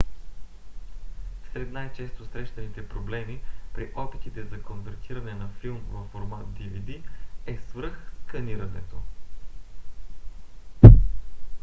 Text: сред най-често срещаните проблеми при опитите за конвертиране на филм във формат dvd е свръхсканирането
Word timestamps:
сред 1.53 1.71
най-често 1.71 2.25
срещаните 2.25 2.87
проблеми 2.89 3.41
при 3.73 3.91
опитите 3.95 4.43
за 4.43 4.61
конвертиране 4.63 5.33
на 5.33 5.47
филм 5.59 5.85
във 5.89 6.07
формат 6.07 6.47
dvd 6.47 7.01
е 7.45 7.57
свръхсканирането 7.69 8.95